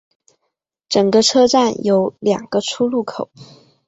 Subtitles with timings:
[0.89, 3.29] 整个车站留有两个出入口。